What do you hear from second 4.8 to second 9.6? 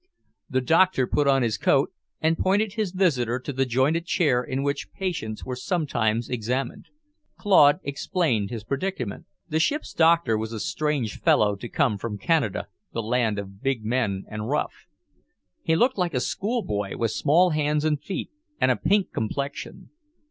patients were sometimes examined. Claude explained his predicament. The